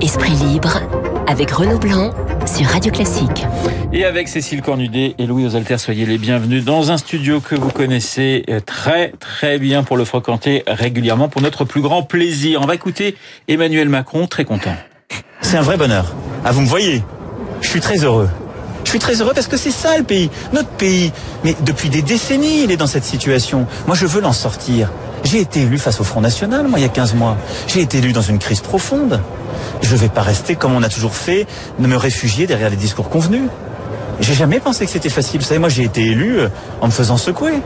Esprit 0.00 0.30
libre 0.30 0.78
avec 1.26 1.50
Renaud 1.50 1.78
Blanc 1.78 2.12
sur 2.46 2.66
Radio 2.66 2.92
Classique. 2.92 3.44
Et 3.92 4.04
avec 4.04 4.28
Cécile 4.28 4.62
Cornudet 4.62 5.16
et 5.18 5.26
Louis 5.26 5.44
Osalter, 5.44 5.78
soyez 5.78 6.06
les 6.06 6.18
bienvenus 6.18 6.64
dans 6.64 6.92
un 6.92 6.98
studio 6.98 7.40
que 7.40 7.56
vous 7.56 7.70
connaissez 7.70 8.44
très 8.64 9.12
très 9.18 9.58
bien 9.58 9.82
pour 9.82 9.96
le 9.96 10.04
fréquenter 10.04 10.62
régulièrement 10.68 11.28
pour 11.28 11.42
notre 11.42 11.64
plus 11.64 11.80
grand 11.80 12.04
plaisir. 12.04 12.60
On 12.62 12.66
va 12.66 12.76
écouter 12.76 13.16
Emmanuel 13.48 13.88
Macron, 13.88 14.28
très 14.28 14.44
content. 14.44 14.76
C'est 15.40 15.56
un 15.56 15.62
vrai 15.62 15.76
bonheur. 15.76 16.14
Ah, 16.44 16.52
vous 16.52 16.60
me 16.60 16.68
voyez? 16.68 17.02
Je 17.60 17.68
suis 17.68 17.80
très 17.80 18.04
heureux. 18.04 18.30
Je 18.88 18.92
suis 18.92 19.00
très 19.00 19.20
heureux 19.20 19.34
parce 19.34 19.48
que 19.48 19.58
c'est 19.58 19.70
ça 19.70 19.98
le 19.98 20.02
pays, 20.02 20.30
notre 20.54 20.70
pays. 20.70 21.12
Mais 21.44 21.54
depuis 21.60 21.90
des 21.90 22.00
décennies, 22.00 22.62
il 22.64 22.70
est 22.70 22.78
dans 22.78 22.86
cette 22.86 23.04
situation. 23.04 23.66
Moi, 23.86 23.94
je 23.94 24.06
veux 24.06 24.22
l'en 24.22 24.32
sortir. 24.32 24.90
J'ai 25.24 25.40
été 25.40 25.60
élu 25.60 25.76
face 25.76 26.00
au 26.00 26.04
Front 26.04 26.22
National, 26.22 26.66
moi, 26.68 26.78
il 26.78 26.82
y 26.82 26.86
a 26.86 26.88
15 26.88 27.12
mois. 27.12 27.36
J'ai 27.66 27.82
été 27.82 27.98
élu 27.98 28.14
dans 28.14 28.22
une 28.22 28.38
crise 28.38 28.62
profonde. 28.62 29.20
Je 29.82 29.92
ne 29.92 29.98
vais 29.98 30.08
pas 30.08 30.22
rester 30.22 30.56
comme 30.56 30.74
on 30.74 30.82
a 30.82 30.88
toujours 30.88 31.14
fait, 31.14 31.46
de 31.78 31.86
me 31.86 31.96
réfugier 31.98 32.46
derrière 32.46 32.70
les 32.70 32.76
discours 32.76 33.10
convenus. 33.10 33.50
J'ai 34.20 34.32
jamais 34.32 34.58
pensé 34.58 34.86
que 34.86 34.90
c'était 34.90 35.10
facile. 35.10 35.40
Vous 35.40 35.46
savez, 35.46 35.60
moi, 35.60 35.68
j'ai 35.68 35.84
été 35.84 36.06
élu 36.06 36.38
euh, 36.38 36.48
en 36.80 36.86
me 36.86 36.92
faisant 36.92 37.18
secouer. 37.18 37.60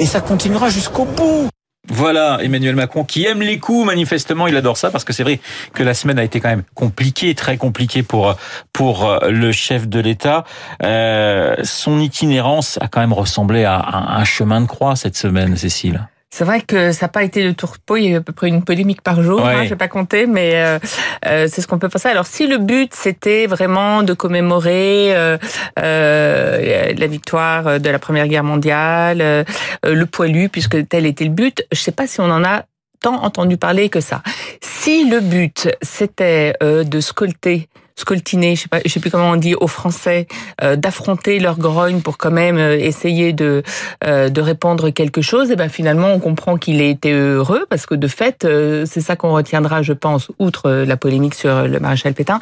Et 0.00 0.06
ça 0.06 0.20
continuera 0.20 0.68
jusqu'au 0.68 1.04
bout. 1.04 1.48
Voilà, 1.88 2.38
Emmanuel 2.42 2.74
Macron 2.74 3.04
qui 3.04 3.24
aime 3.26 3.42
les 3.42 3.58
coups, 3.58 3.86
manifestement, 3.86 4.46
il 4.46 4.56
adore 4.56 4.76
ça 4.76 4.90
parce 4.90 5.04
que 5.04 5.12
c'est 5.12 5.22
vrai 5.22 5.40
que 5.72 5.82
la 5.82 5.94
semaine 5.94 6.18
a 6.18 6.24
été 6.24 6.40
quand 6.40 6.48
même 6.48 6.64
compliquée, 6.74 7.34
très 7.34 7.56
compliquée 7.56 8.02
pour 8.02 8.34
pour 8.72 9.08
euh, 9.08 9.30
le 9.30 9.52
chef 9.52 9.88
de 9.88 10.00
l'État. 10.00 10.44
Euh, 10.82 11.54
son 11.62 12.00
itinérance 12.00 12.78
a 12.80 12.88
quand 12.88 13.00
même 13.00 13.12
ressemblé 13.12 13.64
à 13.64 13.78
un 13.78 14.24
chemin 14.24 14.60
de 14.60 14.66
croix 14.66 14.96
cette 14.96 15.16
semaine, 15.16 15.56
Cécile. 15.56 16.08
C'est 16.30 16.44
vrai 16.44 16.60
que 16.60 16.92
ça 16.92 17.06
n'a 17.06 17.08
pas 17.08 17.22
été 17.22 17.42
le 17.44 17.54
tourpeau, 17.54 17.96
il 17.96 18.04
y 18.04 18.08
a 18.08 18.10
eu 18.10 18.16
à 18.16 18.20
peu 18.20 18.32
près 18.32 18.48
une 18.48 18.62
polémique 18.62 19.00
par 19.00 19.22
jour, 19.22 19.46
hein, 19.46 19.64
je 19.64 19.70
vais 19.70 19.76
pas 19.76 19.88
compter, 19.88 20.26
mais 20.26 20.56
euh, 20.56 20.78
euh, 21.24 21.46
c'est 21.50 21.62
ce 21.62 21.66
qu'on 21.66 21.78
peut 21.78 21.88
penser. 21.88 22.08
Alors 22.08 22.26
si 22.26 22.46
le 22.46 22.58
but 22.58 22.92
c'était 22.94 23.46
vraiment 23.46 24.02
de 24.02 24.12
commémorer 24.12 25.16
euh, 25.16 25.38
euh, 25.78 26.92
la 26.94 27.06
victoire 27.06 27.80
de 27.80 27.88
la 27.88 27.98
Première 27.98 28.26
Guerre 28.26 28.44
mondiale, 28.44 29.20
euh, 29.22 29.44
le 29.84 30.04
poilu, 30.04 30.48
puisque 30.48 30.88
tel 30.88 31.06
était 31.06 31.24
le 31.24 31.30
but, 31.30 31.64
je 31.72 31.78
sais 31.78 31.92
pas 31.92 32.06
si 32.06 32.20
on 32.20 32.24
en 32.30 32.44
a 32.44 32.64
tant 33.00 33.22
entendu 33.22 33.56
parler 33.56 33.88
que 33.88 34.00
ça. 34.00 34.22
Si 34.60 35.08
le 35.08 35.20
but 35.20 35.70
c'était 35.80 36.54
de 36.60 37.00
scolter 37.00 37.68
scoltiner, 37.96 38.56
je 38.56 38.62
sais 38.62 38.68
pas, 38.68 38.80
je 38.84 38.90
sais 38.90 39.00
plus 39.00 39.10
comment 39.10 39.30
on 39.30 39.36
dit 39.36 39.54
aux 39.54 39.66
Français, 39.66 40.26
euh, 40.62 40.76
d'affronter 40.76 41.38
leur 41.38 41.58
grogne 41.58 42.02
pour 42.02 42.18
quand 42.18 42.30
même 42.30 42.58
euh, 42.58 42.78
essayer 42.78 43.32
de 43.32 43.62
euh, 44.04 44.28
de 44.28 44.40
répondre 44.42 44.90
quelque 44.90 45.22
chose. 45.22 45.50
Et 45.50 45.56
ben 45.56 45.70
finalement, 45.70 46.12
on 46.12 46.20
comprend 46.20 46.58
qu'il 46.58 46.80
a 46.82 46.84
été 46.84 47.12
heureux 47.12 47.64
parce 47.70 47.86
que 47.86 47.94
de 47.94 48.06
fait, 48.06 48.46
c'est 48.84 49.00
ça 49.00 49.16
qu'on 49.16 49.32
retiendra, 49.32 49.82
je 49.82 49.94
pense, 49.94 50.30
outre 50.38 50.70
la 50.70 50.96
polémique 50.96 51.34
sur 51.34 51.62
le 51.66 51.80
maréchal 51.80 52.12
Pétain, 52.12 52.38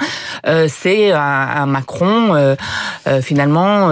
c'est 0.69 1.13
un, 1.13 1.67
Macron 1.67 2.57
finalement, 3.23 3.89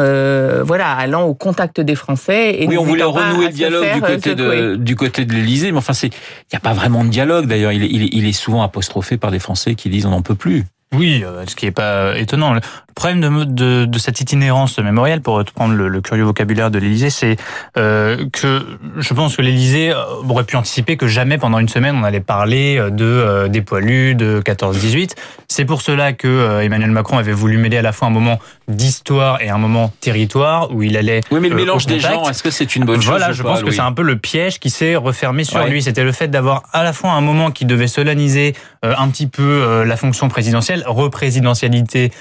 voilà, 0.65 0.91
allant 0.93 1.23
au 1.23 1.35
contact 1.35 1.81
des 1.81 1.95
Français. 1.95 2.63
Et 2.63 2.67
oui, 2.67 2.77
on 2.77 2.85
voulait 2.85 3.05
renouer 3.05 3.47
le 3.47 3.53
dialogue 3.53 3.95
du 3.95 4.01
côté 4.01 4.35
de 4.35 4.77
du 4.77 4.97
côté 4.97 5.25
de 5.25 5.33
l'Élysée, 5.33 5.71
mais 5.71 5.79
enfin 5.79 5.93
c'est, 5.93 6.09
il 6.09 6.53
n'y 6.53 6.57
a 6.57 6.61
pas 6.61 6.73
vraiment 6.73 7.05
de 7.05 7.11
dialogue. 7.11 7.47
D'ailleurs, 7.47 7.73
il, 7.73 7.85
il, 7.85 8.15
il 8.15 8.27
est 8.27 8.33
souvent 8.33 8.63
apostrophé 8.63 9.17
par 9.17 9.31
des 9.31 9.39
Français 9.39 9.75
qui 9.75 9.89
disent 9.89 10.07
on 10.07 10.11
n'en 10.11 10.23
peut 10.23 10.35
plus. 10.35 10.65
Oui, 10.93 11.23
euh, 11.25 11.47
ce 11.47 11.57
qui 11.57 11.67
est 11.67 11.71
pas 11.71 12.17
étonnant. 12.19 12.57
Le 12.93 12.95
problème 12.95 13.21
de, 13.23 13.45
de, 13.45 13.85
de 13.87 13.99
cette 13.99 14.21
itinérance 14.21 14.79
mémorielle, 14.79 15.23
pour 15.23 15.37
reprendre 15.37 15.75
le, 15.75 15.89
le 15.89 16.01
curieux 16.03 16.25
vocabulaire 16.25 16.71
de 16.71 16.79
l'Élysée, 16.79 17.09
c'est 17.09 17.37
euh, 17.79 18.27
que 18.31 18.67
je 18.99 19.15
pense 19.15 19.37
que 19.37 19.41
l'Élysée 19.41 19.93
euh, 19.93 19.97
aurait 20.29 20.45
pu 20.45 20.57
anticiper 20.57 20.99
que 20.99 21.07
jamais 21.07 21.39
pendant 21.39 21.59
une 21.59 21.71
semaine 21.71 21.97
on 21.97 22.05
allait 22.05 22.21
parler 22.21 22.77
de 22.91 23.05
euh, 23.05 23.49
des 23.49 23.63
poilus 23.63 24.15
de 24.15 24.43
14-18. 24.45 25.13
C'est 25.49 25.65
pour 25.65 25.81
cela 25.81 26.13
que 26.13 26.61
Emmanuel 26.63 26.91
Macron 26.91 27.17
avait 27.17 27.33
voulu 27.33 27.57
mêler 27.57 27.79
à 27.79 27.83
la 27.83 27.93
fois 27.93 28.09
un 28.09 28.11
moment 28.11 28.39
d'histoire 28.69 29.41
et 29.41 29.49
un 29.49 29.59
moment 29.59 29.91
territoire 30.01 30.71
où 30.71 30.83
il 30.83 30.97
allait. 30.97 31.23
Oui, 31.31 31.41
mais 31.41 31.49
le 31.49 31.57
mélange 31.57 31.87
des 31.87 31.99
gens, 31.99 32.29
est-ce 32.29 32.43
que 32.43 32.51
c'est 32.51 32.77
une 32.77 32.85
bonne 32.85 33.01
chose 33.01 33.11
Voilà, 33.11 33.33
je 33.33 33.43
pense 33.43 33.63
que 33.63 33.71
c'est 33.71 33.81
un 33.81 33.93
peu 33.93 34.03
le 34.03 34.17
piège 34.17 34.61
qui 34.61 34.69
s'est 34.69 34.97
refermé 34.97 35.45
sur 35.45 35.65
lui. 35.67 35.83
C'était 35.83 36.05
le 36.05 36.13
fait 36.13 36.29
d'avoir 36.29 36.65
à 36.73 36.85
la 36.85 36.93
fois 36.93 37.13
un 37.13 37.23
moment 37.23 37.51
qui 37.51 37.65
devait 37.65 37.87
solenniser 37.87 38.55
un 38.83 39.09
petit 39.09 39.27
peu 39.27 39.83
la 39.85 39.97
fonction 39.97 40.29
présidentielle 40.29 40.85
représidentialité, 40.87 42.13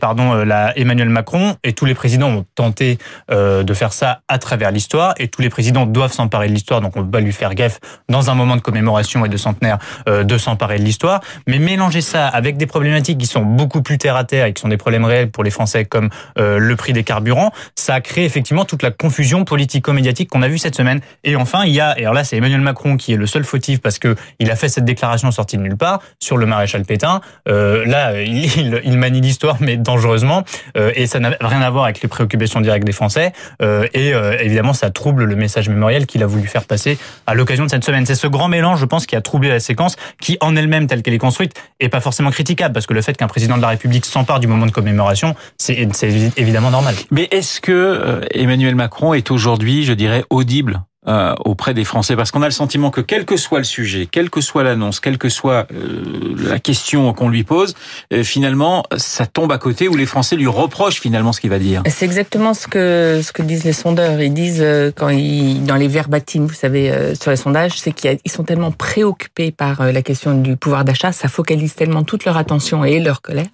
pardon, 0.00 0.34
euh, 0.34 0.44
la 0.44 0.76
Emmanuel 0.78 1.08
Macron 1.08 1.56
et 1.64 1.72
tous 1.72 1.84
les 1.84 1.94
présidents 1.94 2.28
ont 2.28 2.44
tenté 2.54 2.98
euh, 3.30 3.62
de 3.62 3.74
faire 3.74 3.92
ça 3.92 4.20
à 4.28 4.38
travers 4.38 4.70
l'histoire 4.70 5.14
et 5.18 5.28
tous 5.28 5.42
les 5.42 5.50
présidents 5.50 5.86
doivent 5.86 6.12
s'emparer 6.12 6.48
de 6.48 6.52
l'histoire, 6.52 6.80
donc 6.80 6.96
on 6.96 7.00
ne 7.00 7.04
peut 7.04 7.10
pas 7.10 7.20
lui 7.20 7.32
faire 7.32 7.54
gaffe 7.54 7.80
dans 8.08 8.30
un 8.30 8.34
moment 8.34 8.56
de 8.56 8.60
commémoration 8.60 9.24
et 9.24 9.28
de 9.28 9.36
centenaire 9.36 9.78
euh, 10.08 10.24
de 10.24 10.38
s'emparer 10.38 10.78
de 10.78 10.84
l'histoire, 10.84 11.20
mais 11.46 11.58
mélanger 11.58 12.00
ça 12.00 12.26
avec 12.28 12.56
des 12.56 12.66
problématiques 12.66 13.18
qui 13.18 13.26
sont 13.26 13.42
beaucoup 13.42 13.82
plus 13.82 13.98
terre 13.98 14.16
à 14.16 14.24
terre 14.24 14.46
et 14.46 14.52
qui 14.52 14.60
sont 14.60 14.68
des 14.68 14.76
problèmes 14.76 15.04
réels 15.04 15.30
pour 15.30 15.44
les 15.44 15.50
Français 15.50 15.84
comme 15.84 16.10
le 16.36 16.74
prix 16.76 16.92
des 16.92 17.04
carburants, 17.04 17.52
ça 17.74 17.94
a 17.94 18.00
créé 18.00 18.24
effectivement 18.24 18.64
toute 18.64 18.82
la 18.82 18.90
confusion 18.90 19.44
politico-médiatique 19.44 20.30
qu'on 20.30 20.42
a 20.42 20.48
vue 20.48 20.58
cette 20.58 20.76
semaine. 20.76 21.00
Et 21.24 21.36
enfin, 21.36 21.64
il 21.64 21.72
y 21.72 21.80
a, 21.80 21.98
et 21.98 22.02
alors 22.02 22.14
là 22.14 22.24
c'est 22.24 22.36
Emmanuel 22.36 22.60
Macron 22.60 22.96
qui 22.96 23.12
est 23.12 23.16
le 23.16 23.26
seul 23.26 23.44
fautif 23.44 23.80
parce 23.80 23.98
que 23.98 24.16
il 24.38 24.50
a 24.50 24.56
fait 24.56 24.68
cette 24.68 24.84
déclaration 24.84 25.30
sortie 25.30 25.56
de 25.56 25.62
nulle 25.62 25.76
part 25.76 26.00
sur 26.20 26.36
le 26.36 26.46
maréchal 26.46 26.84
Pétain. 26.84 27.20
Euh, 27.48 27.84
là, 27.86 28.22
il, 28.22 28.80
il 28.84 28.98
manie 28.98 29.20
mais 29.60 29.76
dangereusement, 29.76 30.44
euh, 30.76 30.92
et 30.94 31.06
ça 31.06 31.20
n'a 31.20 31.32
rien 31.40 31.60
à 31.60 31.70
voir 31.70 31.84
avec 31.84 32.02
les 32.02 32.08
préoccupations 32.08 32.60
directes 32.60 32.86
des 32.86 32.92
Français. 32.92 33.32
Euh, 33.62 33.86
et 33.94 34.12
évidemment, 34.40 34.72
ça 34.72 34.90
trouble 34.90 35.24
le 35.24 35.36
message 35.36 35.68
mémoriel 35.68 36.06
qu'il 36.06 36.22
a 36.22 36.26
voulu 36.26 36.46
faire 36.46 36.64
passer 36.64 36.98
à 37.26 37.34
l'occasion 37.34 37.64
de 37.64 37.70
cette 37.70 37.84
semaine. 37.84 38.06
C'est 38.06 38.14
ce 38.14 38.26
grand 38.26 38.48
mélange, 38.48 38.80
je 38.80 38.84
pense, 38.84 39.06
qui 39.06 39.16
a 39.16 39.20
troublé 39.20 39.48
la 39.48 39.60
séquence, 39.60 39.96
qui 40.20 40.38
en 40.40 40.56
elle-même, 40.56 40.86
telle 40.86 41.02
qu'elle 41.02 41.14
est 41.14 41.18
construite, 41.18 41.52
est 41.80 41.88
pas 41.88 42.00
forcément 42.00 42.30
critiquable, 42.30 42.72
parce 42.72 42.86
que 42.86 42.94
le 42.94 43.02
fait 43.02 43.16
qu'un 43.16 43.28
président 43.28 43.56
de 43.56 43.62
la 43.62 43.68
République 43.68 44.04
s'empare 44.04 44.40
du 44.40 44.46
moment 44.46 44.66
de 44.66 44.70
commémoration, 44.70 45.34
c'est 45.58 45.88
évidemment 46.36 46.70
normal. 46.70 46.94
Mais 47.10 47.28
est-ce 47.30 47.60
que 47.60 48.20
Emmanuel 48.32 48.74
Macron 48.74 49.14
est 49.14 49.30
aujourd'hui, 49.30 49.84
je 49.84 49.92
dirais, 49.92 50.24
audible? 50.30 50.82
Euh, 51.08 51.34
auprès 51.44 51.72
des 51.72 51.84
Français 51.84 52.16
Parce 52.16 52.32
qu'on 52.32 52.42
a 52.42 52.46
le 52.46 52.50
sentiment 52.50 52.90
que 52.90 53.00
quel 53.00 53.24
que 53.24 53.36
soit 53.36 53.58
le 53.58 53.64
sujet, 53.64 54.08
quelle 54.10 54.28
que 54.28 54.40
soit 54.40 54.64
l'annonce, 54.64 54.98
quelle 54.98 55.18
que 55.18 55.28
soit 55.28 55.68
euh, 55.72 56.34
la 56.36 56.58
question 56.58 57.12
qu'on 57.12 57.28
lui 57.28 57.44
pose, 57.44 57.76
euh, 58.12 58.24
finalement, 58.24 58.82
ça 58.96 59.24
tombe 59.24 59.52
à 59.52 59.58
côté 59.58 59.86
où 59.86 59.94
les 59.94 60.04
Français 60.04 60.34
lui 60.34 60.48
reprochent 60.48 61.00
finalement 61.00 61.32
ce 61.32 61.40
qu'il 61.40 61.50
va 61.50 61.60
dire. 61.60 61.84
C'est 61.88 62.04
exactement 62.04 62.54
ce 62.54 62.66
que 62.66 63.20
ce 63.22 63.30
que 63.30 63.42
disent 63.42 63.62
les 63.62 63.72
sondeurs. 63.72 64.20
Ils 64.20 64.34
disent 64.34 64.66
quand 64.96 65.08
ils 65.10 65.64
dans 65.64 65.76
les 65.76 65.86
verbatims, 65.86 66.46
vous 66.46 66.54
savez, 66.54 67.14
sur 67.14 67.30
les 67.30 67.36
sondages, 67.36 67.78
c'est 67.78 67.92
qu'ils 67.92 68.18
sont 68.26 68.42
tellement 68.42 68.72
préoccupés 68.72 69.52
par 69.52 69.92
la 69.92 70.02
question 70.02 70.34
du 70.34 70.56
pouvoir 70.56 70.84
d'achat, 70.84 71.12
ça 71.12 71.28
focalise 71.28 71.76
tellement 71.76 72.02
toute 72.02 72.24
leur 72.24 72.36
attention 72.36 72.84
et 72.84 72.98
leur 72.98 73.22
colère 73.22 73.46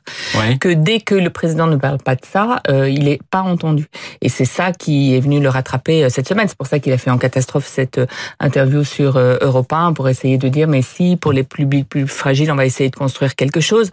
que 0.58 0.72
dès 0.72 1.00
que 1.00 1.14
le 1.14 1.28
président 1.28 1.66
ne 1.66 1.76
parle 1.76 1.98
pas 1.98 2.14
de 2.14 2.24
ça, 2.24 2.62
il 2.68 3.08
est 3.08 3.20
pas 3.30 3.42
entendu. 3.42 3.88
Et 4.22 4.30
c'est 4.30 4.46
ça 4.46 4.72
qui 4.72 5.14
est 5.14 5.20
venu 5.20 5.38
le 5.40 5.50
rattraper 5.50 6.08
cette 6.08 6.28
semaine. 6.28 6.48
C'est 6.48 6.56
pour 6.56 6.66
ça 6.66 6.78
qu'il 6.78 6.92
a 6.92 6.98
fait 6.98 7.10
en 7.10 7.18
catastrophe 7.18 7.41
cette 7.60 7.98
euh, 7.98 8.06
interview 8.40 8.84
sur 8.84 9.16
euh, 9.16 9.36
Europe 9.40 9.72
1 9.72 9.92
pour 9.92 10.08
essayer 10.08 10.38
de 10.38 10.48
dire 10.48 10.68
mais 10.68 10.82
si 10.82 11.16
pour 11.16 11.32
les 11.32 11.42
plus 11.42 11.66
plus 11.84 12.06
fragiles 12.06 12.50
on 12.50 12.56
va 12.56 12.66
essayer 12.66 12.90
de 12.90 12.96
construire 12.96 13.34
quelque 13.34 13.60
chose. 13.60 13.90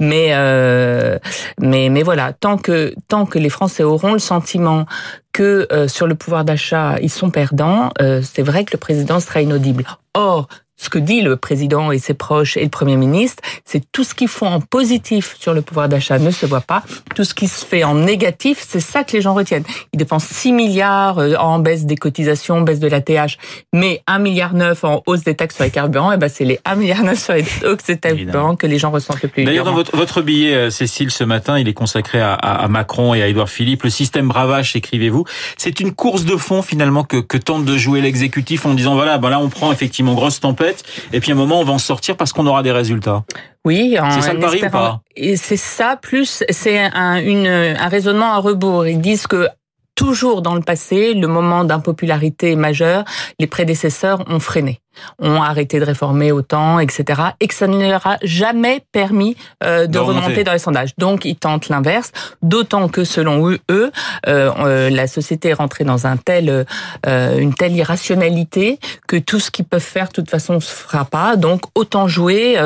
Mais 0.00 0.28
euh, 0.32 1.18
mais 1.60 1.88
mais 1.88 2.02
voilà 2.02 2.32
tant 2.32 2.58
que 2.58 2.94
tant 3.08 3.26
que 3.26 3.38
les 3.38 3.50
Français 3.50 3.82
auront 3.82 4.12
le 4.12 4.18
sentiment 4.18 4.86
que 5.32 5.68
sur 5.86 6.06
le 6.06 6.14
pouvoir 6.14 6.44
d'achat 6.44 6.96
ils 7.00 7.10
sont 7.10 7.30
perdants 7.30 7.90
c'est 8.22 8.42
vrai 8.42 8.64
que 8.64 8.72
le 8.72 8.78
président 8.78 9.20
sera 9.20 9.40
inaudible. 9.40 9.84
Or 10.14 10.48
ce 10.78 10.88
que 10.88 10.98
dit 10.98 11.20
le 11.20 11.36
président 11.36 11.92
et 11.92 11.98
ses 11.98 12.14
proches 12.14 12.56
et 12.56 12.62
le 12.62 12.70
Premier 12.70 12.96
ministre, 12.96 13.42
c'est 13.64 13.82
tout 13.92 14.04
ce 14.04 14.14
qu'ils 14.14 14.28
font 14.28 14.46
en 14.46 14.60
positif 14.60 15.36
sur 15.38 15.52
le 15.52 15.60
pouvoir 15.60 15.88
d'achat 15.88 16.18
ne 16.18 16.30
se 16.30 16.46
voit 16.46 16.60
pas. 16.60 16.84
Tout 17.14 17.24
ce 17.24 17.34
qui 17.34 17.48
se 17.48 17.66
fait 17.66 17.84
en 17.84 17.94
négatif, 17.94 18.64
c'est 18.66 18.80
ça 18.80 19.04
que 19.04 19.12
les 19.12 19.20
gens 19.20 19.34
retiennent. 19.34 19.64
Ils 19.92 19.98
dépensent 19.98 20.28
6 20.30 20.52
milliards 20.52 21.18
euh, 21.18 21.34
en 21.34 21.58
baisse 21.58 21.84
des 21.84 21.96
cotisations, 21.96 22.60
baisse 22.60 22.78
de 22.78 22.86
la 22.86 23.00
TH, 23.00 23.36
mais 23.72 24.02
1 24.06 24.20
milliard 24.20 24.54
9 24.54 24.84
en 24.84 25.02
hausse 25.06 25.24
des 25.24 25.34
taxes 25.34 25.56
sur 25.56 25.64
les 25.64 25.70
carburants, 25.70 26.12
et 26.12 26.16
ben 26.16 26.28
c'est 26.28 26.44
les 26.44 26.60
1 26.64 26.76
milliard 26.76 27.02
9 27.02 27.18
sur 27.18 27.34
les 27.34 27.44
hausses 27.64 27.84
des 27.86 27.98
carburants 27.98 28.54
que 28.54 28.66
les 28.66 28.78
gens 28.78 28.92
ressentent 28.92 29.22
le 29.22 29.28
plus. 29.28 29.44
D'ailleurs, 29.44 29.64
dans 29.64 29.74
votre, 29.74 29.96
votre, 29.96 30.22
billet, 30.22 30.54
euh, 30.54 30.70
Cécile, 30.70 31.10
ce 31.10 31.24
matin, 31.24 31.58
il 31.58 31.68
est 31.68 31.74
consacré 31.74 32.20
à, 32.20 32.34
à 32.34 32.68
Macron 32.68 33.14
et 33.14 33.22
à 33.22 33.26
Édouard 33.26 33.48
Philippe. 33.48 33.82
Le 33.82 33.90
système 33.90 34.28
bravage, 34.28 34.76
écrivez-vous. 34.76 35.24
C'est 35.56 35.80
une 35.80 35.92
course 35.92 36.24
de 36.24 36.36
fond 36.36 36.62
finalement 36.62 37.02
que, 37.02 37.16
que 37.16 37.36
tente 37.36 37.64
de 37.64 37.76
jouer 37.76 38.00
l'exécutif 38.00 38.64
en 38.64 38.74
disant 38.74 38.94
voilà, 38.94 39.18
ben 39.18 39.30
là 39.30 39.40
on 39.40 39.48
prend 39.48 39.72
effectivement 39.72 40.14
grosse 40.14 40.40
tempête 40.40 40.67
et 41.12 41.20
puis 41.20 41.32
à 41.32 41.34
un 41.34 41.38
moment 41.38 41.60
on 41.60 41.64
va 41.64 41.72
en 41.72 41.78
sortir 41.78 42.16
parce 42.16 42.32
qu'on 42.32 42.46
aura 42.46 42.62
des 42.62 42.72
résultats. 42.72 43.24
Oui, 43.64 43.96
c'est 44.10 44.22
ça 44.22 44.32
le 44.32 44.40
pari 44.40 44.62
ou 44.64 44.70
pas? 44.70 45.00
Et 45.16 45.36
c'est 45.36 45.56
ça, 45.56 45.96
plus 46.00 46.42
c'est 46.48 46.78
un, 46.78 47.16
une, 47.16 47.46
un 47.46 47.88
raisonnement 47.88 48.32
à 48.32 48.38
rebours. 48.38 48.86
Ils 48.86 49.00
disent 49.00 49.26
que 49.26 49.48
toujours 49.94 50.42
dans 50.42 50.54
le 50.54 50.60
passé, 50.60 51.12
le 51.12 51.26
moment 51.26 51.64
d'impopularité 51.64 52.54
majeur, 52.54 53.04
les 53.40 53.48
prédécesseurs 53.48 54.24
ont 54.28 54.38
freiné. 54.38 54.80
Ont 55.18 55.42
arrêté 55.42 55.80
de 55.80 55.84
réformer 55.84 56.32
autant, 56.32 56.78
etc., 56.78 57.20
et 57.40 57.48
que 57.48 57.54
ça 57.54 57.66
ne 57.66 57.80
leur 57.80 58.06
a 58.06 58.18
jamais 58.22 58.82
permis 58.92 59.36
euh, 59.64 59.86
de, 59.86 59.98
remonter. 59.98 60.44
dans 60.44 60.52
les 60.52 60.58
sondages. 60.58 60.90
Donc, 60.98 61.24
ils 61.24 61.36
tentent 61.36 61.68
l'inverse, 61.68 62.12
d'autant 62.42 62.88
que 62.88 63.04
selon 63.04 63.48
eux, 63.48 63.58
eux 63.70 63.90
euh, 64.26 64.90
la 64.90 65.06
société 65.06 65.48
est 65.48 65.54
rentrée 65.54 65.84
dans 65.84 66.06
un 66.06 66.16
tel, 66.16 66.66
une 67.06 67.54
telle 67.54 67.74
irrationalité 67.74 68.78
que 69.06 69.16
tout 69.16 69.40
ce 69.40 69.50
qu'ils 69.50 69.64
peuvent 69.64 69.80
faire, 69.80 70.08
de 70.08 70.12
toute 70.12 70.30
façon, 70.30 70.60
se 70.60 70.70
fera 70.70 71.04
pas. 71.04 71.36
Donc, 71.36 71.62
autant 71.74 72.08
jouer, 72.08 72.56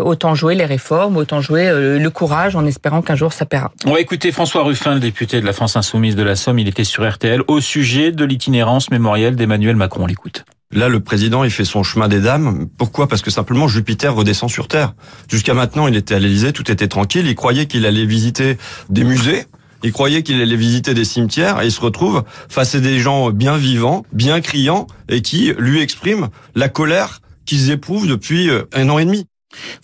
autant 0.00 0.34
jouer 0.34 0.54
les 0.54 0.64
réformes, 0.64 1.16
autant 1.16 1.40
jouer 1.40 1.70
le 1.98 2.10
courage, 2.10 2.56
en 2.56 2.66
espérant 2.66 3.02
qu'un 3.02 3.14
jour 3.14 3.32
ça 3.32 3.46
paiera. 3.46 3.72
On 3.86 3.92
va 3.92 4.00
écouter 4.00 4.32
François 4.32 4.62
Ruffin, 4.62 4.94
le 4.94 5.00
député 5.00 5.40
de 5.40 5.46
la 5.46 5.52
France 5.52 5.76
Insoumise 5.76 6.16
de 6.16 6.22
la 6.22 6.36
Somme. 6.36 6.58
Il 6.58 6.68
était 6.68 6.84
sur 6.84 7.08
RTL 7.08 7.42
au 7.48 7.60
sujet 7.60 8.12
de 8.12 8.24
l'itinérance 8.24 8.90
mémorielle 8.90 9.36
d'Emmanuel 9.36 9.76
Macron. 9.76 10.04
On 10.04 10.06
l'écoute. 10.06 10.44
Là, 10.72 10.88
le 10.88 11.00
président, 11.00 11.44
il 11.44 11.50
fait 11.50 11.64
son 11.64 11.82
chemin 11.82 12.08
des 12.08 12.20
dames. 12.20 12.66
Pourquoi? 12.76 13.06
Parce 13.06 13.22
que 13.22 13.30
simplement 13.30 13.68
Jupiter 13.68 14.14
redescend 14.14 14.50
sur 14.50 14.66
Terre. 14.66 14.94
Jusqu'à 15.30 15.54
maintenant, 15.54 15.86
il 15.86 15.96
était 15.96 16.14
à 16.14 16.18
l'Élysée, 16.18 16.52
tout 16.52 16.70
était 16.70 16.88
tranquille. 16.88 17.26
Il 17.26 17.34
croyait 17.34 17.66
qu'il 17.66 17.86
allait 17.86 18.06
visiter 18.06 18.58
des 18.88 19.04
musées. 19.04 19.44
Il 19.84 19.92
croyait 19.92 20.22
qu'il 20.22 20.40
allait 20.40 20.56
visiter 20.56 20.94
des 20.94 21.04
cimetières 21.04 21.60
et 21.60 21.66
il 21.66 21.72
se 21.72 21.80
retrouve 21.80 22.24
face 22.48 22.74
à 22.74 22.80
des 22.80 22.98
gens 22.98 23.30
bien 23.30 23.56
vivants, 23.58 24.04
bien 24.12 24.40
criants 24.40 24.86
et 25.10 25.20
qui 25.20 25.52
lui 25.58 25.80
expriment 25.80 26.28
la 26.54 26.70
colère 26.70 27.20
qu'ils 27.44 27.70
éprouvent 27.70 28.06
depuis 28.06 28.48
euh, 28.48 28.62
un 28.72 28.88
an 28.88 28.98
et 28.98 29.04
demi. 29.04 29.26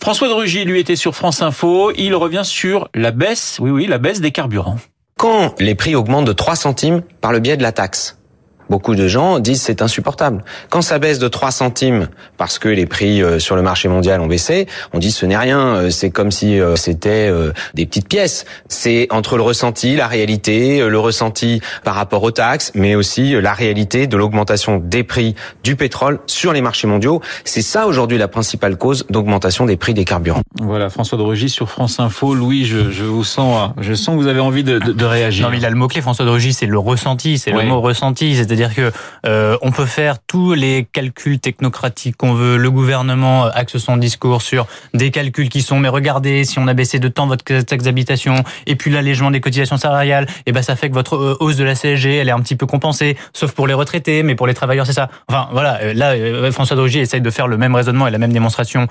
François 0.01 0.27
de 0.27 0.33
Rugy, 0.33 0.65
lui, 0.65 0.79
était 0.79 0.95
sur 0.95 1.15
France 1.15 1.41
Info. 1.41 1.91
Il 1.95 2.15
revient 2.15 2.41
sur 2.43 2.89
la 2.93 3.11
baisse, 3.11 3.57
oui, 3.61 3.69
oui, 3.69 3.87
la 3.87 3.99
baisse 3.99 4.21
des 4.21 4.31
carburants. 4.31 4.79
Quand 5.17 5.53
les 5.59 5.75
prix 5.75 5.95
augmentent 5.95 6.25
de 6.25 6.33
3 6.33 6.55
centimes 6.55 7.03
par 7.21 7.31
le 7.31 7.39
biais 7.39 7.55
de 7.55 7.61
la 7.61 7.71
taxe, 7.71 8.17
Beaucoup 8.71 8.95
de 8.95 9.05
gens 9.05 9.39
disent 9.39 9.61
c'est 9.61 9.81
insupportable. 9.81 10.45
Quand 10.69 10.81
ça 10.81 10.97
baisse 10.97 11.19
de 11.19 11.27
3 11.27 11.51
centimes 11.51 12.07
parce 12.37 12.57
que 12.57 12.69
les 12.69 12.85
prix 12.85 13.21
euh, 13.21 13.37
sur 13.37 13.57
le 13.57 13.61
marché 13.61 13.89
mondial 13.89 14.21
ont 14.21 14.27
baissé, 14.27 14.65
on 14.93 14.99
dit 14.99 15.11
ce 15.11 15.25
n'est 15.25 15.35
rien, 15.35 15.59
euh, 15.59 15.89
c'est 15.89 16.09
comme 16.09 16.31
si 16.31 16.57
euh, 16.57 16.77
c'était 16.77 17.29
des 17.73 17.85
petites 17.85 18.07
pièces. 18.07 18.45
C'est 18.69 19.07
entre 19.09 19.35
le 19.35 19.43
ressenti, 19.43 19.97
la 19.97 20.07
réalité, 20.07 20.87
le 20.87 20.99
ressenti 20.99 21.59
par 21.83 21.95
rapport 21.95 22.23
aux 22.23 22.31
taxes, 22.31 22.71
mais 22.73 22.95
aussi 22.95 23.33
la 23.41 23.51
réalité 23.53 24.07
de 24.07 24.15
l'augmentation 24.15 24.77
des 24.77 25.03
prix 25.03 25.35
du 25.65 25.75
pétrole 25.75 26.21
sur 26.25 26.53
les 26.53 26.61
marchés 26.61 26.87
mondiaux. 26.87 27.19
C'est 27.43 27.61
ça 27.61 27.87
aujourd'hui 27.87 28.17
la 28.17 28.29
principale 28.29 28.77
cause 28.77 29.05
d'augmentation 29.09 29.65
des 29.65 29.75
prix 29.75 29.93
des 29.93 30.05
carburants. 30.05 30.43
Voilà, 30.61 30.89
François 30.89 31.17
de 31.17 31.23
Rugy 31.23 31.49
sur 31.49 31.69
France 31.69 31.99
Info. 31.99 32.33
Louis, 32.33 32.63
je, 32.63 32.89
je, 32.89 33.03
vous 33.03 33.25
sens, 33.25 33.71
je 33.81 33.93
sens 33.93 34.15
que 34.15 34.21
vous 34.21 34.27
avez 34.27 34.39
envie 34.39 34.63
de, 34.63 34.79
de, 34.79 34.93
de 34.93 35.05
réagir. 35.05 35.45
Non, 35.45 35.51
mais 35.51 35.57
il 35.57 35.65
a 35.65 35.69
le 35.69 35.75
mot-clé, 35.75 35.99
François 35.99 36.23
de 36.23 36.29
Rugy, 36.29 36.53
c'est 36.53 36.67
le 36.67 36.79
ressenti, 36.79 37.37
c'est 37.37 37.51
le 37.51 37.63
mot 37.63 37.81
ressenti, 37.81 38.37
c'est-à-dire 38.37 38.60
c'est-à-dire 38.61 38.91
que 38.91 38.97
euh, 39.25 39.57
on 39.61 39.71
peut 39.71 39.85
faire 39.85 40.17
tous 40.19 40.53
les 40.53 40.87
calculs 40.91 41.39
technocratiques 41.39 42.17
qu'on 42.17 42.33
veut. 42.33 42.57
Le 42.57 42.71
gouvernement 42.71 43.45
axe 43.45 43.77
son 43.77 43.97
discours 43.97 44.41
sur 44.41 44.67
des 44.93 45.09
calculs 45.11 45.49
qui 45.49 45.61
sont 45.61 45.79
mais 45.79 45.89
regardez 45.89 46.43
si 46.43 46.59
on 46.59 46.67
a 46.67 46.73
baissé 46.73 46.99
de 46.99 47.07
temps 47.07 47.27
votre 47.27 47.43
taxe 47.43 47.83
d'habitation 47.83 48.43
et 48.67 48.75
puis 48.75 48.91
l'allègement 48.91 49.31
des 49.31 49.41
cotisations 49.41 49.77
salariales, 49.77 50.25
et 50.29 50.43
eh 50.47 50.51
ben 50.51 50.61
ça 50.61 50.75
fait 50.75 50.89
que 50.89 50.93
votre 50.93 51.15
euh, 51.15 51.37
hausse 51.39 51.55
de 51.55 51.63
la 51.63 51.75
CSG 51.75 52.17
elle 52.17 52.29
est 52.29 52.33
un 52.33 52.39
petit 52.39 52.55
peu 52.55 52.65
compensée, 52.65 53.17
sauf 53.33 53.51
pour 53.53 53.67
les 53.67 53.73
retraités, 53.73 54.23
mais 54.23 54.35
pour 54.35 54.47
les 54.47 54.53
travailleurs 54.53 54.85
c'est 54.85 54.93
ça. 54.93 55.09
Enfin 55.27 55.47
voilà, 55.51 55.79
euh, 55.81 55.93
là 55.93 56.51
François 56.51 56.75
Drogy 56.75 56.99
essaye 56.99 57.21
de 57.21 57.29
faire 57.29 57.47
le 57.47 57.57
même 57.57 57.75
raisonnement 57.75 58.07
et 58.07 58.11
la 58.11 58.17
même 58.17 58.33
démonstration 58.33 58.87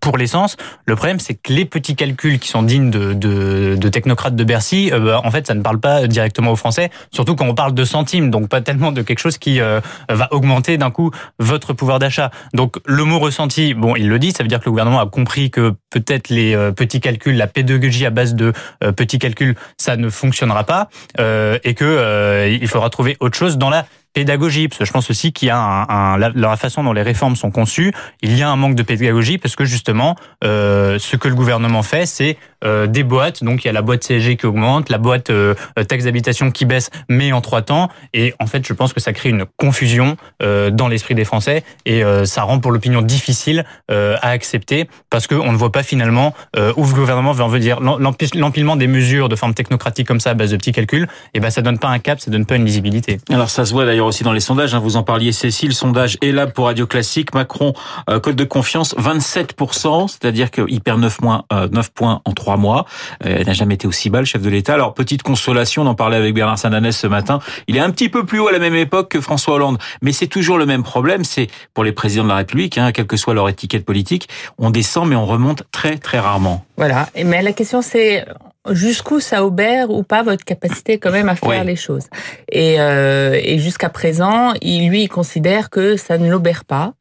pour 0.00 0.16
l'essence. 0.16 0.56
Le 0.86 0.96
problème 0.96 1.20
c'est 1.20 1.34
que 1.34 1.52
les 1.52 1.64
petits 1.64 1.96
calculs 1.96 2.38
qui 2.38 2.48
sont 2.48 2.62
dignes 2.62 2.90
de, 2.90 3.12
de, 3.12 3.76
de 3.76 3.88
technocrates 3.88 4.36
de 4.36 4.44
Bercy, 4.44 4.90
bah, 4.90 5.20
en 5.24 5.30
fait 5.30 5.46
ça 5.46 5.54
ne 5.54 5.62
parle 5.62 5.80
pas 5.80 6.06
directement 6.06 6.52
aux 6.52 6.56
Français, 6.56 6.90
surtout 7.10 7.34
quand 7.34 7.46
on 7.46 7.54
parle 7.54 7.74
de 7.74 7.84
centimes, 7.84 8.30
donc 8.30 8.48
pas 8.48 8.60
tellement 8.60 8.91
de 8.92 9.02
quelque 9.02 9.18
chose 9.18 9.38
qui 9.38 9.60
euh, 9.60 9.80
va 10.08 10.28
augmenter 10.32 10.78
d'un 10.78 10.90
coup 10.90 11.10
votre 11.38 11.72
pouvoir 11.72 11.98
d'achat. 11.98 12.30
Donc 12.54 12.76
le 12.84 13.04
mot 13.04 13.18
ressenti, 13.18 13.74
bon, 13.74 13.96
il 13.96 14.08
le 14.08 14.18
dit, 14.18 14.32
ça 14.32 14.42
veut 14.42 14.48
dire 14.48 14.60
que 14.60 14.66
le 14.66 14.70
gouvernement 14.70 15.00
a 15.00 15.06
compris 15.06 15.50
que 15.50 15.74
peut-être 15.90 16.28
les 16.28 16.54
euh, 16.54 16.72
petits 16.72 17.00
calculs, 17.00 17.36
la 17.36 17.46
pédagogie 17.46 18.06
à 18.06 18.10
base 18.10 18.34
de 18.34 18.52
euh, 18.84 18.92
petits 18.92 19.18
calculs, 19.18 19.56
ça 19.76 19.96
ne 19.96 20.08
fonctionnera 20.08 20.64
pas 20.64 20.88
et 21.18 21.74
que 21.74 22.48
il 22.48 22.68
faudra 22.68 22.90
trouver 22.90 23.16
autre 23.20 23.36
chose 23.36 23.58
dans 23.58 23.70
la 23.70 23.86
pédagogie, 24.12 24.68
parce 24.68 24.78
que 24.78 24.84
je 24.84 24.92
pense 24.92 25.10
aussi 25.10 25.32
qu'il 25.32 25.48
y 25.48 25.50
a 25.50 25.58
un, 25.58 26.18
la, 26.18 26.56
façon 26.56 26.84
dont 26.84 26.92
les 26.92 27.02
réformes 27.02 27.36
sont 27.36 27.50
conçues, 27.50 27.92
il 28.20 28.36
y 28.36 28.42
a 28.42 28.50
un 28.50 28.56
manque 28.56 28.74
de 28.74 28.82
pédagogie 28.82 29.38
parce 29.38 29.56
que 29.56 29.64
justement, 29.64 30.16
euh, 30.44 30.98
ce 30.98 31.16
que 31.16 31.28
le 31.28 31.34
gouvernement 31.34 31.82
fait, 31.82 32.06
c'est 32.06 32.36
euh, 32.64 32.86
des 32.86 33.02
boîtes. 33.02 33.44
Donc 33.44 33.64
il 33.64 33.66
y 33.66 33.70
a 33.70 33.72
la 33.72 33.82
boîte 33.82 34.02
CSG 34.06 34.36
qui 34.36 34.46
augmente, 34.46 34.88
la 34.88 34.98
boîte 34.98 35.30
euh, 35.30 35.54
taxe 35.88 36.04
d'habitation 36.04 36.50
qui 36.50 36.64
baisse, 36.64 36.90
mais 37.08 37.32
en 37.32 37.40
trois 37.40 37.62
temps. 37.62 37.88
Et 38.12 38.34
en 38.40 38.46
fait, 38.46 38.66
je 38.66 38.72
pense 38.72 38.92
que 38.92 39.00
ça 39.00 39.12
crée 39.12 39.30
une 39.30 39.44
confusion 39.56 40.16
euh, 40.42 40.70
dans 40.70 40.88
l'esprit 40.88 41.14
des 41.14 41.24
Français 41.24 41.64
et 41.86 42.04
euh, 42.04 42.24
ça 42.24 42.42
rend 42.42 42.58
pour 42.58 42.72
l'opinion 42.72 43.02
difficile 43.02 43.64
euh, 43.90 44.16
à 44.22 44.30
accepter 44.30 44.88
parce 45.10 45.26
qu'on 45.26 45.52
ne 45.52 45.56
voit 45.56 45.72
pas 45.72 45.82
finalement 45.82 46.34
où 46.76 46.84
le 46.84 46.92
gouvernement 46.92 47.32
veut 47.32 47.44
en 47.44 47.48
dire 47.58 47.80
l'empilement 47.80 48.76
des 48.76 48.86
mesures 48.86 49.28
de 49.28 49.36
forme 49.36 49.54
technocratique 49.54 50.06
comme 50.06 50.20
ça 50.20 50.30
à 50.30 50.34
base 50.34 50.50
de 50.50 50.56
petits 50.56 50.72
calculs. 50.72 51.06
Et 51.34 51.40
ben 51.40 51.50
ça 51.50 51.62
donne 51.62 51.78
pas 51.78 51.88
un 51.88 51.98
cap, 51.98 52.20
ça 52.20 52.30
donne 52.30 52.46
pas 52.46 52.56
une 52.56 52.64
lisibilité. 52.64 53.18
Alors 53.30 53.50
ça 53.50 53.64
se 53.64 53.72
voit 53.72 53.84
d'ailleurs 53.84 54.06
aussi 54.06 54.24
dans 54.24 54.32
les 54.32 54.40
sondages. 54.40 54.74
Hein, 54.74 54.80
vous 54.80 54.96
en 54.96 55.02
parliez, 55.02 55.32
Cécile. 55.32 55.74
Sondage 55.74 56.18
là 56.32 56.46
pour 56.46 56.66
Radio 56.66 56.86
Classique. 56.86 57.34
Macron, 57.34 57.74
euh, 58.08 58.20
code 58.20 58.36
de 58.36 58.44
confiance, 58.44 58.94
27%, 58.96 60.08
c'est-à-dire 60.08 60.50
qu'il 60.50 60.80
perd 60.80 61.00
9, 61.00 61.20
mois, 61.20 61.46
9 61.50 61.90
points 61.92 62.20
en 62.24 62.32
3 62.32 62.51
mois. 62.58 62.86
Euh, 63.24 63.38
il 63.40 63.46
n'a 63.46 63.52
jamais 63.52 63.74
été 63.74 63.86
aussi 63.86 64.10
bas, 64.10 64.20
le 64.20 64.24
chef 64.24 64.42
de 64.42 64.50
l'État. 64.50 64.74
Alors, 64.74 64.94
petite 64.94 65.22
consolation, 65.22 65.82
on 65.82 65.86
en 65.86 65.94
parlait 65.94 66.16
avec 66.16 66.34
Bernard 66.34 66.58
Sananès 66.58 66.96
ce 66.96 67.06
matin. 67.06 67.40
Il 67.66 67.76
est 67.76 67.80
un 67.80 67.90
petit 67.90 68.08
peu 68.08 68.24
plus 68.24 68.38
haut 68.38 68.48
à 68.48 68.52
la 68.52 68.58
même 68.58 68.74
époque 68.74 69.10
que 69.10 69.20
François 69.20 69.54
Hollande. 69.54 69.78
Mais 70.02 70.12
c'est 70.12 70.26
toujours 70.26 70.58
le 70.58 70.66
même 70.66 70.82
problème. 70.82 71.24
C'est 71.24 71.48
pour 71.74 71.84
les 71.84 71.92
présidents 71.92 72.24
de 72.24 72.28
la 72.28 72.36
République, 72.36 72.78
hein, 72.78 72.92
quelle 72.92 73.06
que 73.06 73.16
soit 73.16 73.34
leur 73.34 73.48
étiquette 73.48 73.84
politique, 73.84 74.28
on 74.58 74.70
descend, 74.70 75.08
mais 75.08 75.16
on 75.16 75.26
remonte 75.26 75.64
très, 75.72 75.98
très 75.98 76.18
rarement. 76.18 76.64
Voilà. 76.76 77.08
Mais 77.24 77.42
la 77.42 77.52
question, 77.52 77.82
c'est 77.82 78.24
jusqu'où 78.70 79.18
ça 79.18 79.44
obère 79.44 79.90
ou 79.90 80.04
pas 80.04 80.22
votre 80.22 80.44
capacité 80.44 80.98
quand 80.98 81.10
même 81.10 81.28
à 81.28 81.34
faire 81.34 81.64
les 81.64 81.74
choses. 81.74 82.04
Et, 82.50 82.76
euh, 82.78 83.38
et 83.42 83.58
jusqu'à 83.58 83.88
présent, 83.88 84.52
il, 84.62 84.88
lui, 84.88 85.02
il 85.02 85.08
considère 85.08 85.68
que 85.68 85.96
ça 85.96 86.16
ne 86.16 86.30
l'obère 86.30 86.64
pas. 86.64 86.92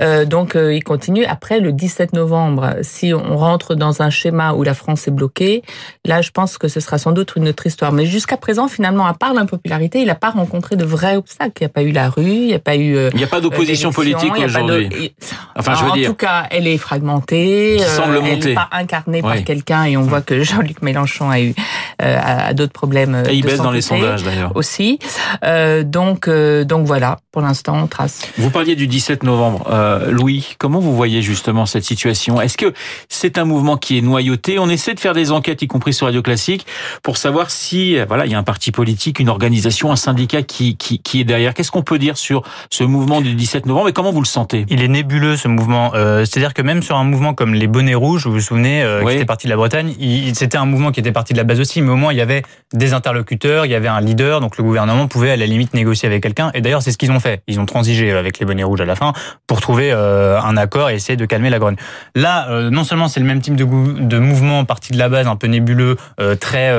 Euh, 0.00 0.24
donc, 0.24 0.54
euh, 0.54 0.72
il 0.72 0.84
continue. 0.84 1.24
Après 1.24 1.58
le 1.58 1.72
17 1.72 2.12
novembre, 2.12 2.76
si 2.82 3.12
on 3.12 3.36
rentre 3.36 3.74
dans 3.74 4.02
un 4.02 4.10
schéma 4.10 4.52
où 4.52 4.62
la 4.62 4.74
France 4.74 5.08
est 5.08 5.10
bloquée, 5.10 5.62
là, 6.04 6.22
je 6.22 6.30
pense 6.30 6.58
que 6.58 6.68
ce 6.68 6.78
sera 6.78 6.98
sans 6.98 7.10
doute 7.10 7.32
une 7.36 7.48
autre 7.48 7.66
histoire. 7.66 7.90
Mais 7.90 8.06
jusqu'à 8.06 8.36
présent, 8.36 8.68
finalement, 8.68 9.06
à 9.06 9.14
part 9.14 9.34
l'impopularité, 9.34 10.00
il 10.00 10.06
n'a 10.06 10.14
pas 10.14 10.30
rencontré 10.30 10.76
de 10.76 10.84
vrais 10.84 11.16
obstacles. 11.16 11.54
Il 11.60 11.64
n'y 11.64 11.66
a 11.66 11.70
pas 11.70 11.82
eu 11.82 11.90
la 11.90 12.08
rue, 12.08 12.22
il 12.22 12.46
n'y 12.46 12.54
a 12.54 12.60
pas 12.60 12.76
eu... 12.76 12.96
Euh, 12.96 13.10
il 13.14 13.18
n'y 13.18 13.24
a 13.24 13.28
pas 13.28 13.40
d'opposition 13.40 13.90
politique 13.90 14.38
aujourd'hui. 14.38 15.12
Enfin, 15.56 15.74
je 15.74 15.84
veux 15.84 15.90
en 15.90 15.94
dire... 15.94 16.08
En 16.08 16.12
tout 16.12 16.16
cas, 16.16 16.46
elle 16.50 16.68
est 16.68 16.78
fragmentée. 16.78 17.78
semble 17.80 18.20
elle 18.24 18.38
n'est 18.38 18.54
pas 18.54 18.68
incarnée 18.70 19.22
par 19.22 19.42
quelqu'un 19.42 19.84
et 19.84 19.96
on 19.96 20.02
voit 20.02 20.20
que 20.20 20.42
Jean-Luc 20.42 20.82
Mélenchon 20.82 20.99
Mélenchon 21.00 21.30
a 21.30 21.40
eu 21.40 21.54
euh, 22.02 22.52
d'autres 22.52 22.72
problèmes. 22.72 23.22
Et 23.28 23.34
il 23.34 23.44
baisse 23.44 23.58
dans 23.58 23.70
les 23.70 23.80
sondages 23.80 24.22
d'ailleurs. 24.22 24.52
Aussi. 24.54 24.98
Euh, 25.44 25.82
donc, 25.82 26.28
euh, 26.28 26.64
donc 26.64 26.86
voilà, 26.86 27.18
pour 27.32 27.42
l'instant, 27.42 27.76
on 27.82 27.86
trace. 27.86 28.22
Vous 28.38 28.50
parliez 28.50 28.76
du 28.76 28.86
17 28.86 29.22
novembre. 29.22 29.66
Euh, 29.70 30.10
Louis, 30.10 30.56
comment 30.58 30.80
vous 30.80 30.94
voyez 30.94 31.22
justement 31.22 31.66
cette 31.66 31.84
situation? 31.84 32.40
Est-ce 32.40 32.56
que 32.56 32.72
c'est 33.08 33.38
un 33.38 33.44
mouvement 33.44 33.76
qui 33.76 33.98
est 33.98 34.02
noyauté? 34.02 34.58
On 34.58 34.68
essaie 34.68 34.94
de 34.94 35.00
faire 35.00 35.14
des 35.14 35.32
enquêtes, 35.32 35.62
y 35.62 35.66
compris 35.66 35.94
sur 35.94 36.06
Radio 36.06 36.22
Classique, 36.22 36.66
pour 37.02 37.16
savoir 37.16 37.50
si 37.50 37.96
voilà, 38.06 38.26
il 38.26 38.32
y 38.32 38.34
a 38.34 38.38
un 38.38 38.42
parti 38.42 38.72
politique, 38.72 39.18
une 39.20 39.28
organisation, 39.28 39.90
un 39.90 39.96
syndicat 39.96 40.42
qui, 40.42 40.76
qui, 40.76 40.98
qui 40.98 41.20
est 41.20 41.24
derrière. 41.24 41.54
Qu'est-ce 41.54 41.70
qu'on 41.70 41.82
peut 41.82 41.98
dire 41.98 42.16
sur 42.16 42.42
ce 42.70 42.84
mouvement 42.84 43.20
du 43.20 43.34
17 43.34 43.66
novembre 43.66 43.88
et 43.88 43.92
comment 43.92 44.12
vous 44.12 44.22
le 44.22 44.26
sentez? 44.26 44.66
Il 44.68 44.82
est 44.82 44.88
nébuleux 44.88 45.36
ce 45.36 45.48
mouvement. 45.48 45.92
Euh, 45.94 46.24
C'est-à-dire 46.24 46.54
que 46.54 46.62
même 46.62 46.82
sur 46.82 46.96
un 46.96 47.04
mouvement 47.04 47.34
comme 47.34 47.54
les 47.54 47.66
bonnets 47.66 47.94
rouges, 47.94 48.26
vous 48.26 48.32
vous 48.32 48.40
souvenez, 48.40 48.82
euh, 48.82 49.04
qui 49.04 49.14
était 49.14 49.24
parti 49.24 49.46
de 49.46 49.50
la 49.50 49.56
Bretagne, 49.56 49.94
c'était 50.34 50.58
un 50.58 50.66
mouvement 50.66 50.89
qui 50.92 51.00
était 51.00 51.12
parti 51.12 51.32
de 51.32 51.38
la 51.38 51.44
base 51.44 51.60
aussi, 51.60 51.82
mais 51.82 51.90
au 51.90 51.96
moins 51.96 52.12
il 52.12 52.16
y 52.16 52.20
avait 52.20 52.42
des 52.72 52.92
interlocuteurs, 52.92 53.66
il 53.66 53.72
y 53.72 53.74
avait 53.74 53.88
un 53.88 54.00
leader, 54.00 54.40
donc 54.40 54.56
le 54.56 54.64
gouvernement 54.64 55.08
pouvait 55.08 55.30
à 55.30 55.36
la 55.36 55.46
limite 55.46 55.74
négocier 55.74 56.06
avec 56.06 56.22
quelqu'un. 56.22 56.50
Et 56.54 56.60
d'ailleurs, 56.60 56.82
c'est 56.82 56.92
ce 56.92 56.98
qu'ils 56.98 57.10
ont 57.10 57.20
fait. 57.20 57.42
Ils 57.46 57.60
ont 57.60 57.66
transigé 57.66 58.12
avec 58.12 58.38
les 58.38 58.46
bonnets 58.46 58.64
rouges 58.64 58.80
à 58.80 58.84
la 58.84 58.96
fin 58.96 59.12
pour 59.46 59.60
trouver 59.60 59.92
euh, 59.92 60.40
un 60.40 60.56
accord 60.56 60.90
et 60.90 60.94
essayer 60.94 61.16
de 61.16 61.26
calmer 61.26 61.50
la 61.50 61.58
grogne. 61.58 61.76
Là, 62.14 62.48
euh, 62.50 62.70
non 62.70 62.84
seulement 62.84 63.08
c'est 63.08 63.20
le 63.20 63.26
même 63.26 63.40
type 63.40 63.56
de, 63.56 64.18
mouvement 64.18 64.64
parti 64.64 64.92
de 64.92 64.98
la 64.98 65.08
base, 65.08 65.26
un 65.26 65.36
peu 65.36 65.46
nébuleux, 65.46 65.96
euh, 66.20 66.36
très 66.36 66.70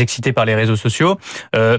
excité 0.00 0.32
par 0.32 0.44
les 0.44 0.54
réseaux 0.54 0.76
sociaux, 0.76 1.18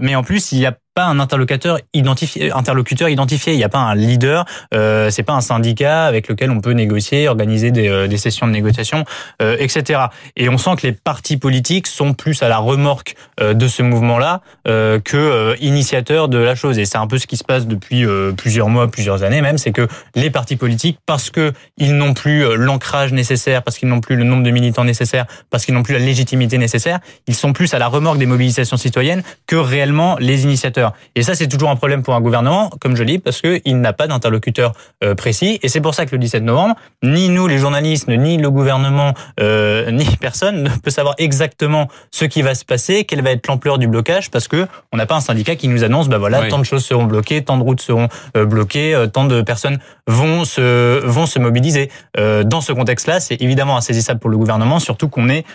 mais 0.01 0.15
en 0.15 0.23
plus 0.23 0.51
il 0.51 0.59
y 0.59 0.65
a 0.65 0.73
pas 0.93 1.05
un 1.05 1.19
interlocuteur 1.19 1.79
identifié, 1.93 2.51
interlocuteur 2.51 3.09
identifié. 3.09 3.53
Il 3.53 3.57
n'y 3.57 3.63
a 3.63 3.69
pas 3.69 3.79
un 3.79 3.95
leader. 3.95 4.45
Euh, 4.73 5.09
c'est 5.09 5.23
pas 5.23 5.33
un 5.33 5.41
syndicat 5.41 6.05
avec 6.05 6.27
lequel 6.27 6.51
on 6.51 6.61
peut 6.61 6.71
négocier, 6.71 7.27
organiser 7.27 7.71
des, 7.71 7.89
euh, 7.89 8.17
sessions 8.17 8.47
de 8.47 8.51
négociation, 8.51 9.05
euh, 9.41 9.57
etc. 9.59 10.01
Et 10.37 10.49
on 10.49 10.57
sent 10.57 10.75
que 10.77 10.87
les 10.87 10.93
partis 10.93 11.37
politiques 11.37 11.87
sont 11.87 12.13
plus 12.13 12.41
à 12.43 12.47
la 12.47 12.57
remorque 12.57 13.15
euh, 13.41 13.53
de 13.53 13.67
ce 13.67 13.81
mouvement-là 13.81 14.41
euh, 14.67 14.99
que 14.99 15.55
initiateurs 15.59 16.29
de 16.29 16.37
la 16.37 16.55
chose. 16.55 16.77
Et 16.79 16.85
c'est 16.85 16.97
un 16.97 17.07
peu 17.07 17.17
ce 17.17 17.27
qui 17.27 17.37
se 17.37 17.43
passe 17.43 17.67
depuis 17.67 18.05
plusieurs 18.37 18.69
mois, 18.69 18.89
plusieurs 18.89 19.23
années 19.23 19.41
même, 19.41 19.57
c'est 19.57 19.71
que 19.71 19.87
les 20.15 20.29
partis 20.29 20.55
politiques, 20.55 20.99
parce 21.05 21.29
que 21.29 21.53
ils 21.77 21.95
n'ont 21.95 22.13
plus 22.13 22.55
l'ancrage 22.55 23.13
nécessaire, 23.13 23.63
parce 23.63 23.77
qu'ils 23.77 23.89
n'ont 23.89 24.01
plus 24.01 24.15
le 24.15 24.23
nombre 24.23 24.43
de 24.43 24.51
militants 24.51 24.83
nécessaire, 24.83 25.25
parce 25.49 25.65
qu'ils 25.65 25.73
n'ont 25.73 25.83
plus 25.83 25.93
la 25.93 25.99
légitimité 25.99 26.57
nécessaire, 26.57 26.99
ils 27.27 27.35
sont 27.35 27.53
plus 27.53 27.73
à 27.73 27.79
la 27.79 27.87
remorque 27.87 28.17
des 28.17 28.25
mobilisations 28.25 28.77
citoyennes 28.77 29.23
que 29.47 29.55
réellement 29.55 30.17
les 30.19 30.43
initiateurs. 30.43 30.82
Interlocuteurs. 30.83 30.93
Et 31.15 31.23
ça, 31.23 31.35
c'est 31.35 31.47
toujours 31.47 31.69
un 31.69 31.75
problème 31.75 32.03
pour 32.03 32.15
un 32.15 32.21
gouvernement, 32.21 32.69
comme 32.79 32.95
je 32.95 33.03
dis, 33.03 33.19
parce 33.19 33.41
qu'il 33.41 33.79
n'a 33.79 33.93
pas 33.93 34.07
d'interlocuteur 34.07 34.73
euh, 35.03 35.15
précis. 35.15 35.59
Et 35.63 35.69
c'est 35.69 35.81
pour 35.81 35.93
ça 35.93 36.05
que 36.05 36.11
le 36.11 36.17
17 36.17 36.43
novembre, 36.43 36.75
ni 37.03 37.29
nous, 37.29 37.47
les 37.47 37.57
journalistes, 37.57 38.07
ni 38.07 38.37
le 38.37 38.49
gouvernement, 38.49 39.13
euh, 39.39 39.91
ni 39.91 40.05
personne 40.19 40.63
ne 40.63 40.69
peut 40.69 40.91
savoir 40.91 41.15
exactement 41.17 41.87
ce 42.11 42.25
qui 42.25 42.41
va 42.41 42.55
se 42.55 42.65
passer, 42.65 43.05
quelle 43.05 43.21
va 43.21 43.31
être 43.31 43.47
l'ampleur 43.47 43.77
du 43.77 43.87
blocage, 43.87 44.31
parce 44.31 44.47
que 44.47 44.67
on 44.91 44.97
n'a 44.97 45.05
pas 45.05 45.15
un 45.15 45.21
syndicat 45.21 45.55
qui 45.55 45.67
nous 45.67 45.83
annonce, 45.83 46.09
bah 46.09 46.17
voilà, 46.17 46.47
tant 46.47 46.59
de 46.59 46.63
choses 46.63 46.85
seront 46.85 47.05
bloquées, 47.05 47.43
tant 47.43 47.57
de 47.57 47.63
routes 47.63 47.81
seront 47.81 48.07
euh, 48.37 48.45
bloquées, 48.45 49.05
tant 49.13 49.25
de 49.25 49.41
personnes 49.41 49.79
vont 50.07 50.45
se 50.45 51.03
vont 51.05 51.25
se 51.25 51.39
mobiliser. 51.39 51.89
Euh, 52.17 52.43
dans 52.43 52.61
ce 52.61 52.73
contexte-là, 52.73 53.19
c'est 53.19 53.41
évidemment 53.41 53.77
insaisissable 53.77 54.19
pour 54.19 54.29
le 54.29 54.37
gouvernement, 54.37 54.79
surtout 54.79 55.07
qu'on 55.07 55.29
est 55.29 55.45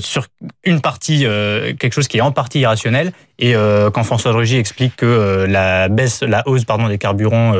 sur 0.00 0.26
une 0.64 0.80
partie, 0.80 1.20
quelque 1.78 1.92
chose 1.92 2.08
qui 2.08 2.18
est 2.18 2.22
en 2.22 2.32
partie 2.32 2.60
irrationnel, 2.60 3.12
et 3.38 3.54
quand 3.92 4.04
François 4.04 4.32
Rugy 4.32 4.56
explique 4.66 4.96
que 4.96 5.46
la 5.48 5.88
baisse, 5.88 6.22
la 6.22 6.42
hausse 6.46 6.64
pardon 6.64 6.88
des 6.88 6.98
carburants 6.98 7.54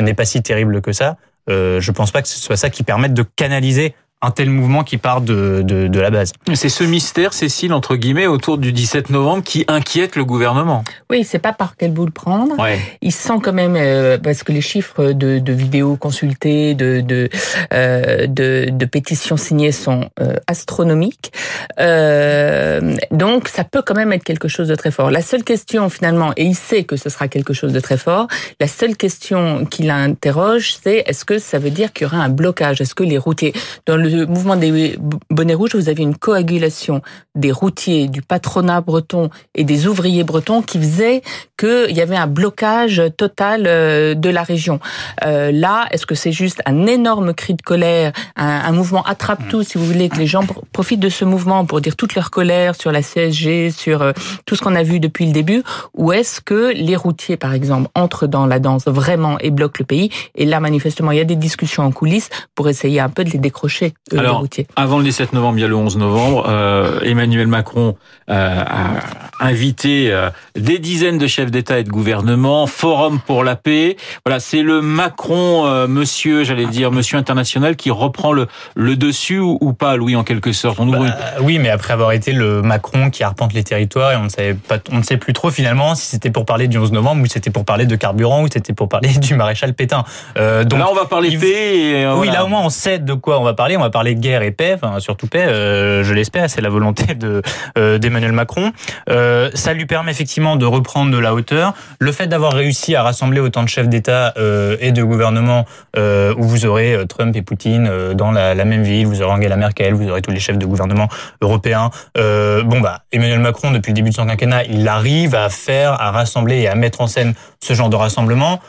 n'est 0.00 0.14
pas 0.14 0.24
si 0.24 0.42
terrible 0.42 0.80
que 0.80 0.92
ça. 0.92 1.16
Euh, 1.48 1.80
je 1.80 1.92
pense 1.92 2.10
pas 2.10 2.22
que 2.22 2.28
ce 2.28 2.38
soit 2.38 2.56
ça 2.56 2.70
qui 2.70 2.82
permette 2.82 3.14
de 3.14 3.22
canaliser 3.22 3.94
un 4.22 4.30
tel 4.30 4.48
mouvement 4.48 4.82
qui 4.82 4.96
part 4.96 5.20
de, 5.20 5.62
de, 5.62 5.88
de 5.88 6.00
la 6.00 6.10
base. 6.10 6.32
C'est 6.54 6.70
ce 6.70 6.84
mystère, 6.84 7.34
Cécile, 7.34 7.74
entre 7.74 7.96
guillemets, 7.96 8.26
autour 8.26 8.56
du 8.56 8.72
17 8.72 9.10
novembre 9.10 9.44
qui 9.44 9.66
inquiète 9.68 10.16
le 10.16 10.24
gouvernement. 10.24 10.84
Oui, 11.10 11.22
c'est 11.22 11.38
pas 11.38 11.52
par 11.52 11.76
quel 11.76 11.92
bout 11.92 12.06
le 12.06 12.12
prendre. 12.12 12.58
Ouais. 12.58 12.78
Il 13.02 13.12
sent 13.12 13.34
quand 13.42 13.52
même, 13.52 13.76
euh, 13.76 14.16
parce 14.16 14.42
que 14.42 14.52
les 14.52 14.62
chiffres 14.62 15.12
de, 15.12 15.38
de 15.38 15.52
vidéos 15.52 15.96
consultées, 15.96 16.74
de, 16.74 17.02
de, 17.02 17.28
euh, 17.74 18.26
de, 18.26 18.70
de, 18.70 18.84
pétitions 18.86 19.36
signées 19.36 19.70
sont 19.70 20.08
euh, 20.20 20.36
astronomiques. 20.46 21.32
Euh, 21.78 22.96
donc, 23.10 23.48
ça 23.48 23.64
peut 23.64 23.82
quand 23.84 23.94
même 23.94 24.12
être 24.14 24.24
quelque 24.24 24.48
chose 24.48 24.68
de 24.68 24.76
très 24.76 24.90
fort. 24.90 25.10
La 25.10 25.22
seule 25.22 25.44
question, 25.44 25.90
finalement, 25.90 26.32
et 26.38 26.44
il 26.44 26.56
sait 26.56 26.84
que 26.84 26.96
ce 26.96 27.10
sera 27.10 27.28
quelque 27.28 27.52
chose 27.52 27.74
de 27.74 27.80
très 27.80 27.98
fort, 27.98 28.28
la 28.60 28.66
seule 28.66 28.96
question 28.96 29.66
qui 29.66 29.82
l'interroge, 29.82 30.76
c'est 30.82 31.04
est-ce 31.06 31.26
que 31.26 31.38
ça 31.38 31.58
veut 31.58 31.70
dire 31.70 31.92
qu'il 31.92 32.06
y 32.06 32.06
aura 32.06 32.18
un 32.18 32.30
blocage? 32.30 32.80
Est-ce 32.80 32.94
que 32.94 33.04
les 33.04 33.18
routiers, 33.18 33.52
dans 33.84 33.96
le 33.96 34.05
le 34.08 34.26
mouvement 34.26 34.56
des 34.56 34.98
bonnets 35.30 35.54
rouges, 35.54 35.74
vous 35.74 35.88
avez 35.88 36.02
une 36.02 36.16
coagulation 36.16 37.02
des 37.34 37.52
routiers, 37.52 38.08
du 38.08 38.22
patronat 38.22 38.80
breton 38.80 39.30
et 39.54 39.64
des 39.64 39.86
ouvriers 39.86 40.24
bretons 40.24 40.62
qui 40.62 40.78
faisait 40.78 41.22
qu'il 41.58 41.96
y 41.96 42.00
avait 42.00 42.16
un 42.16 42.26
blocage 42.26 43.02
total 43.16 43.64
euh, 43.66 44.14
de 44.14 44.30
la 44.30 44.42
région. 44.42 44.80
Euh, 45.24 45.50
là, 45.52 45.86
est-ce 45.90 46.06
que 46.06 46.14
c'est 46.14 46.32
juste 46.32 46.60
un 46.66 46.86
énorme 46.86 47.34
cri 47.34 47.54
de 47.54 47.62
colère, 47.62 48.12
un, 48.36 48.72
mouvement 48.72 49.02
attrape-tout, 49.04 49.62
si 49.62 49.78
vous 49.78 49.86
voulez, 49.86 50.08
que 50.08 50.18
les 50.18 50.26
gens 50.26 50.44
profitent 50.72 51.00
de 51.00 51.08
ce 51.08 51.24
mouvement 51.24 51.64
pour 51.64 51.80
dire 51.80 51.96
toute 51.96 52.14
leur 52.14 52.30
colère 52.30 52.74
sur 52.74 52.92
la 52.92 53.02
CSG, 53.02 53.70
sur 53.70 54.02
euh, 54.02 54.12
tout 54.44 54.56
ce 54.56 54.62
qu'on 54.62 54.74
a 54.74 54.82
vu 54.82 55.00
depuis 55.00 55.26
le 55.26 55.32
début, 55.32 55.62
ou 55.94 56.12
est-ce 56.12 56.40
que 56.40 56.72
les 56.74 56.96
routiers, 56.96 57.36
par 57.36 57.54
exemple, 57.54 57.88
entrent 57.94 58.26
dans 58.26 58.46
la 58.46 58.58
danse 58.58 58.86
vraiment 58.86 59.38
et 59.38 59.50
bloquent 59.50 59.78
le 59.80 59.86
pays? 59.86 60.10
Et 60.34 60.44
là, 60.44 60.60
manifestement, 60.60 61.10
il 61.10 61.18
y 61.18 61.20
a 61.20 61.24
des 61.24 61.36
discussions 61.36 61.84
en 61.84 61.92
coulisses 61.92 62.30
pour 62.54 62.68
essayer 62.68 63.00
un 63.00 63.08
peu 63.08 63.24
de 63.24 63.30
les 63.30 63.38
décrocher 63.38 63.94
euh, 64.12 64.18
Alors, 64.18 64.44
avant 64.76 64.98
le 64.98 65.04
17 65.04 65.32
novembre, 65.32 65.58
il 65.58 65.62
y 65.62 65.64
a 65.64 65.68
le 65.68 65.76
11 65.76 65.96
novembre. 65.96 66.46
Euh, 66.48 67.00
Emmanuel 67.02 67.46
Macron 67.46 67.96
euh, 68.28 68.64
a 68.66 69.00
invité 69.38 70.10
euh, 70.10 70.30
des 70.56 70.80
dizaines 70.80 71.18
de 71.18 71.28
chefs 71.28 71.50
d'État 71.52 71.78
et 71.78 71.84
de 71.84 71.90
gouvernement, 71.90 72.66
Forum 72.66 73.20
pour 73.24 73.44
la 73.44 73.54
paix. 73.54 73.96
Voilà, 74.24 74.40
c'est 74.40 74.62
le 74.62 74.80
Macron, 74.80 75.66
euh, 75.66 75.86
monsieur, 75.86 76.42
j'allais 76.42 76.66
dire, 76.66 76.90
monsieur 76.90 77.18
international, 77.18 77.76
qui 77.76 77.90
reprend 77.90 78.32
le, 78.32 78.48
le 78.74 78.96
dessus 78.96 79.38
ou, 79.38 79.72
pas, 79.74 79.94
Louis, 79.94 80.16
en 80.16 80.24
quelque 80.24 80.50
sorte? 80.52 80.80
On 80.80 80.86
bah, 80.86 80.98
Oui, 81.40 81.60
mais 81.60 81.68
après 81.68 81.92
avoir 81.92 82.12
été 82.12 82.32
le 82.32 82.62
Macron 82.62 83.10
qui 83.10 83.22
arpente 83.22 83.52
les 83.52 83.62
territoires 83.62 84.12
et 84.12 84.16
on 84.16 84.24
ne 84.24 84.28
savait 84.28 84.54
pas, 84.54 84.78
on 84.90 84.98
ne 84.98 85.02
sait 85.02 85.18
plus 85.18 85.32
trop 85.32 85.50
finalement 85.50 85.94
si 85.94 86.06
c'était 86.06 86.30
pour 86.30 86.46
parler 86.46 86.66
du 86.66 86.78
11 86.78 86.90
novembre 86.90 87.22
ou 87.22 87.26
si 87.26 87.32
c'était 87.32 87.50
pour 87.50 87.64
parler 87.64 87.86
de 87.86 87.94
carburant 87.94 88.42
ou 88.42 88.46
si 88.46 88.54
c'était 88.54 88.72
pour 88.72 88.88
parler 88.88 89.08
du 89.18 89.34
maréchal 89.34 89.74
Pétain. 89.74 90.04
donc 90.36 90.78
là, 90.78 90.88
on 90.90 90.94
va 90.94 91.04
parler 91.04 91.36
paix. 91.36 92.00
Et, 92.00 92.08
oui, 92.08 92.28
là 92.28 92.44
au 92.44 92.48
moins 92.48 92.62
on 92.64 92.70
sait 92.70 92.98
de 92.98 93.14
quoi 93.14 93.38
on 93.38 93.44
va 93.44 93.54
parler. 93.54 93.76
On 93.76 93.80
va 93.80 93.85
parler 93.90 94.14
guerre 94.14 94.42
et 94.42 94.50
paix, 94.50 94.74
enfin, 94.74 94.98
surtout 95.00 95.26
paix, 95.26 95.46
euh, 95.46 96.04
je 96.04 96.14
l'espère, 96.14 96.48
c'est 96.50 96.60
la 96.60 96.68
volonté 96.68 97.14
de 97.14 97.42
euh, 97.78 97.98
d'Emmanuel 97.98 98.32
Macron. 98.32 98.72
Euh, 99.08 99.50
ça 99.54 99.72
lui 99.72 99.86
permet 99.86 100.10
effectivement 100.10 100.56
de 100.56 100.66
reprendre 100.66 101.10
de 101.10 101.18
la 101.18 101.34
hauteur. 101.34 101.74
Le 101.98 102.12
fait 102.12 102.26
d'avoir 102.26 102.52
réussi 102.52 102.94
à 102.94 103.02
rassembler 103.02 103.40
autant 103.40 103.62
de 103.62 103.68
chefs 103.68 103.88
d'État 103.88 104.34
et 104.80 104.92
de 104.92 105.02
gouvernement, 105.02 105.64
où 105.96 106.42
vous 106.42 106.66
aurez 106.66 106.98
Trump 107.08 107.34
et 107.36 107.42
Poutine 107.42 107.90
dans 108.14 108.32
la, 108.32 108.54
la, 108.54 108.64
même 108.64 108.82
ville, 108.82 109.06
vous 109.06 109.22
aurez 109.22 109.32
Angela 109.32 109.56
Merkel, 109.56 109.94
vous 109.94 110.08
aurez 110.08 110.22
tous 110.22 110.30
les 110.30 110.40
chefs 110.40 110.58
de 110.58 110.66
gouvernement 110.66 111.08
européens. 111.40 111.90
bon 112.14 112.80
bah, 112.80 113.00
Emmanuel 113.12 113.40
Macron, 113.40 113.70
depuis 113.70 113.90
le 113.90 113.94
début 113.94 114.10
de 114.10 114.14
son 114.14 114.26
quinquennat, 114.26 114.64
il 114.64 114.86
arrive 114.88 115.34
à 115.34 115.48
faire, 115.48 116.00
à 116.00 116.10
rassembler 116.10 116.60
et 116.60 116.68
à 116.68 116.74
mettre 116.74 117.00
en 117.00 117.06
scène 117.06 117.34
ce 117.60 117.74
genre 117.74 117.90
de 117.90 117.96
rassemblement. 117.96 118.60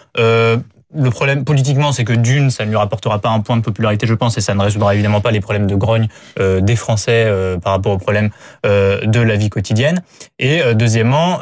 Le 0.98 1.12
problème 1.12 1.44
politiquement, 1.44 1.92
c'est 1.92 2.04
que 2.04 2.14
d'une, 2.14 2.50
ça 2.50 2.66
ne 2.66 2.72
lui 2.72 2.78
rapportera 2.78 3.20
pas 3.20 3.30
un 3.30 3.40
point 3.42 3.56
de 3.56 3.62
popularité, 3.62 4.08
je 4.08 4.16
pense, 4.16 4.38
et 4.38 4.42
ça 4.42 4.56
ne 4.56 4.62
résoudra 4.62 4.96
évidemment 4.96 5.22
pas 5.22 5.30
les 5.30 5.42
problèmes 5.42 5.68
de 5.68 5.76
grogne 5.76 6.08
euh, 6.40 6.60
des 6.60 6.76
Français 6.76 7.26
euh, 7.28 7.58
par 7.60 7.74
rapport 7.74 7.92
aux 7.92 7.98
problèmes 8.00 8.32
euh, 8.66 9.06
de 9.06 9.20
la 9.20 9.36
vie 9.36 9.50
quotidienne. 9.50 10.02
Et 10.40 10.62
deuxièmement, 10.74 11.40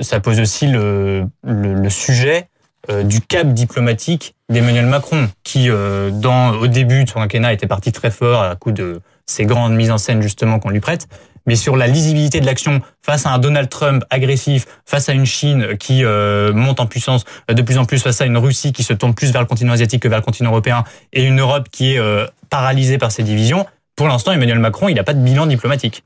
ça 0.00 0.20
pose 0.20 0.40
aussi 0.40 0.66
le, 0.66 1.26
sujet 1.88 2.48
du 3.04 3.20
cap 3.20 3.52
diplomatique 3.52 4.34
d'Emmanuel 4.48 4.86
Macron, 4.86 5.28
qui, 5.44 5.70
au 5.70 6.66
début 6.66 7.04
de 7.04 7.08
son 7.08 7.20
quinquennat, 7.20 7.52
était 7.52 7.66
parti 7.66 7.92
très 7.92 8.10
fort 8.10 8.42
à 8.42 8.56
coup 8.56 8.72
de 8.72 9.00
ces 9.26 9.46
grandes 9.46 9.74
mises 9.74 9.90
en 9.90 9.98
scène 9.98 10.20
justement 10.20 10.58
qu'on 10.58 10.70
lui 10.70 10.80
prête, 10.80 11.06
mais 11.46 11.56
sur 11.56 11.76
la 11.76 11.86
lisibilité 11.86 12.40
de 12.40 12.46
l'action 12.46 12.80
face 13.02 13.26
à 13.26 13.30
un 13.30 13.38
Donald 13.38 13.68
Trump 13.68 14.04
agressif, 14.10 14.66
face 14.84 15.08
à 15.08 15.12
une 15.12 15.26
Chine 15.26 15.76
qui 15.78 16.04
euh, 16.04 16.52
monte 16.52 16.80
en 16.80 16.86
puissance 16.86 17.24
de 17.48 17.62
plus 17.62 17.78
en 17.78 17.84
plus, 17.84 18.02
face 18.02 18.20
à 18.20 18.26
une 18.26 18.38
Russie 18.38 18.72
qui 18.72 18.82
se 18.82 18.92
tourne 18.92 19.14
plus 19.14 19.32
vers 19.32 19.40
le 19.40 19.46
continent 19.46 19.72
asiatique 19.72 20.02
que 20.02 20.08
vers 20.08 20.18
le 20.18 20.24
continent 20.24 20.50
européen, 20.50 20.84
et 21.12 21.24
une 21.24 21.40
Europe 21.40 21.68
qui 21.70 21.94
est 21.94 21.98
euh, 21.98 22.26
paralysée 22.50 22.98
par 22.98 23.12
ces 23.12 23.22
divisions, 23.22 23.66
pour 23.96 24.08
l'instant, 24.08 24.32
Emmanuel 24.32 24.58
Macron, 24.58 24.88
il 24.88 24.94
n'a 24.94 25.04
pas 25.04 25.14
de 25.14 25.22
bilan 25.22 25.46
diplomatique. 25.46 26.02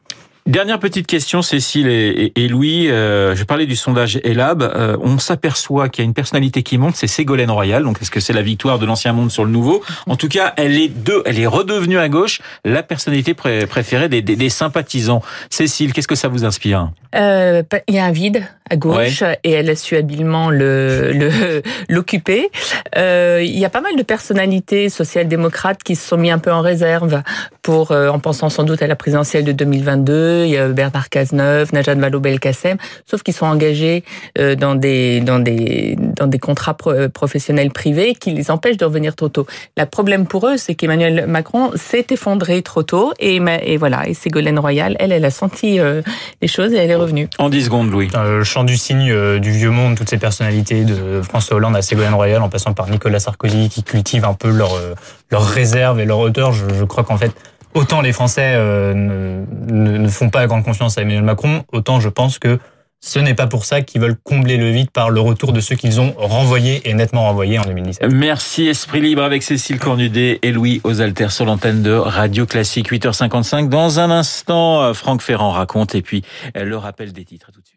Dernière 0.47 0.79
petite 0.79 1.09
question, 1.09 1.43
Cécile 1.43 1.89
et, 1.89 2.33
et, 2.37 2.47
Louis. 2.47 2.89
Euh, 2.89 3.35
je 3.35 3.43
parlais 3.43 3.67
du 3.67 3.75
sondage 3.75 4.21
Elab. 4.23 4.63
Euh, 4.63 4.97
on 5.01 5.19
s'aperçoit 5.19 5.89
qu'il 5.89 6.05
y 6.05 6.07
a 6.07 6.09
une 6.09 6.15
personnalité 6.15 6.63
qui 6.63 6.79
monte, 6.79 6.95
c'est 6.95 7.09
Ségolène 7.09 7.51
Royal. 7.51 7.83
Donc, 7.83 8.01
est-ce 8.01 8.13
que 8.13 8.21
c'est 8.21 8.33
la 8.33 8.43
victoire 8.43 8.79
de 8.79 8.87
l'ancien 8.87 9.13
monde 9.13 9.33
sur 9.33 9.45
le 9.45 9.51
nouveau? 9.51 9.83
En 10.07 10.15
tout 10.15 10.29
cas, 10.29 10.55
elle 10.57 10.79
est 10.79 10.87
deux, 10.87 11.21
elle 11.27 11.41
est 11.41 11.49
redevenue 11.49 11.99
à 11.99 12.09
gauche 12.09 12.41
la 12.65 12.85
personnalité 12.85 13.35
préférée 13.35 14.09
des, 14.09 14.23
des, 14.23 14.37
des 14.37 14.49
sympathisants. 14.49 15.21
Cécile, 15.51 15.93
qu'est-ce 15.93 16.07
que 16.07 16.15
ça 16.15 16.29
vous 16.29 16.45
inspire? 16.45 16.91
Euh, 17.17 17.65
Il 17.89 17.97
y 17.97 17.99
a 17.99 18.05
un 18.05 18.13
vide 18.13 18.45
à 18.69 18.77
gauche 18.77 19.23
et 19.45 19.51
elle 19.53 19.71
a 19.71 19.77
su 19.77 19.97
habilement 19.97 20.51
le 20.51 21.63
l'occuper. 21.89 22.51
Euh, 22.97 23.41
il 23.43 23.59
y 23.59 23.65
a 23.65 23.71
pas 23.71 23.81
mal 23.81 23.97
de 23.97 24.03
personnalités 24.03 24.89
social-démocrates 24.89 25.83
qui 25.83 25.97
se 25.97 26.07
sont 26.07 26.17
mis 26.17 26.31
un 26.31 26.39
peu 26.39 26.53
en 26.53 26.61
réserve 26.61 27.23
pour, 27.67 27.91
euh, 27.91 28.09
en 28.09 28.19
pensant 28.21 28.49
sans 28.49 28.63
doute 28.63 28.81
à 28.83 28.87
la 28.87 28.97
présidentielle 28.97 29.45
de 29.45 29.53
2022. 29.53 30.45
Il 30.45 30.51
y 30.51 30.57
a 30.57 30.69
Bernard 30.69 31.09
Cazeneuve, 31.09 31.73
Najat 31.73 31.97
Vallaud-Belkacem, 31.97 32.77
sauf 33.07 33.23
qu'ils 33.23 33.35
sont 33.35 33.47
engagés 33.47 34.05
euh, 34.39 34.55
dans 34.55 34.75
des 34.75 35.21
dans 35.21 35.39
des 35.39 35.97
dans 35.99 36.27
des 36.29 36.39
contrats 36.39 36.77
professionnels 37.13 37.71
privés 37.71 38.15
qui 38.15 38.33
les 38.33 38.51
empêchent 38.51 38.77
de 38.77 38.85
revenir 38.85 39.17
trop 39.17 39.29
tôt. 39.29 39.47
Le 39.77 39.85
problème 39.85 40.27
pour 40.27 40.47
eux, 40.47 40.57
c'est 40.57 40.75
qu'Emmanuel 40.75 41.27
Macron 41.27 41.73
s'est 41.75 42.07
effondré 42.11 42.63
trop 42.63 42.83
tôt 42.83 43.13
et, 43.19 43.41
et 43.63 43.77
voilà. 43.77 44.09
Et 44.09 44.15
Ségolène 44.15 44.59
Royal, 44.59 44.97
elle, 45.01 45.13
elle 45.13 45.25
a 45.25 45.31
senti 45.31 45.79
les 46.41 46.49
choses 46.49 46.73
et 46.73 46.77
elle 46.77 46.91
est 46.91 46.97
revenue. 46.97 47.29
En 47.39 47.49
10 47.49 47.65
secondes, 47.65 47.91
Louis 47.91 48.11
du 48.65 48.77
signe 48.77 49.11
euh, 49.11 49.39
du 49.39 49.51
vieux 49.51 49.71
monde, 49.71 49.97
toutes 49.97 50.11
ces 50.11 50.19
personnalités 50.19 50.85
de 50.85 51.23
François 51.23 51.57
Hollande 51.57 51.77
à 51.77 51.83
Ségolène 51.83 52.15
Royal, 52.15 52.43
en 52.43 52.49
passant 52.49 52.75
par 52.75 52.89
Nicolas 52.89 53.21
Sarkozy, 53.21 53.69
qui 53.69 53.83
cultivent 53.83 54.25
un 54.25 54.35
peu 54.35 54.51
leur, 54.51 54.75
euh, 54.75 54.95
leur 55.31 55.45
réserve 55.45 56.01
et 56.01 56.05
leur 56.05 56.19
hauteur. 56.19 56.53
Je, 56.53 56.85
crois 56.85 57.05
qu'en 57.05 57.17
fait, 57.17 57.33
autant 57.77 58.01
les 58.01 58.13
Français 58.13 58.55
euh, 58.57 58.95
ne, 58.95 60.09
font 60.09 60.31
pas 60.31 60.47
grande 60.47 60.65
confiance 60.65 60.97
à 60.97 61.03
Emmanuel 61.03 61.23
Macron, 61.23 61.65
autant 61.73 62.01
je 62.01 62.09
pense 62.09 62.39
que 62.39 62.59
ce 63.01 63.19
n'est 63.19 63.35
pas 63.35 63.47
pour 63.47 63.67
ça 63.67 63.83
qu'ils 63.83 64.01
veulent 64.01 64.17
combler 64.25 64.57
le 64.57 64.71
vide 64.71 64.91
par 64.91 65.11
le 65.11 65.21
retour 65.21 65.53
de 65.53 65.61
ceux 65.61 65.77
qu'ils 65.77 66.01
ont 66.01 66.15
renvoyés 66.17 66.89
et 66.89 66.95
nettement 66.95 67.25
renvoyés 67.25 67.59
en 67.59 67.65
2017. 67.65 68.11
Merci 68.11 68.67
Esprit 68.67 69.03
Libre 69.03 69.23
avec 69.23 69.43
Cécile 69.43 69.79
Cornudet 69.79 70.39
et 70.43 70.51
Louis 70.51 70.81
Osalter 70.83 71.29
sur 71.29 71.45
l'antenne 71.45 71.83
de 71.83 71.93
Radio 71.93 72.47
Classique 72.47 72.91
8h55. 72.91 73.69
Dans 73.69 74.01
un 74.01 74.11
instant, 74.11 74.95
Franck 74.95 75.21
Ferrand 75.21 75.51
raconte 75.51 75.95
et 75.95 76.03
puis 76.03 76.25
le 76.55 76.77
rappel 76.79 77.13
des 77.13 77.27
titres 77.27 77.53
tout 77.53 77.61
de 77.61 77.67
suite. 77.67 77.76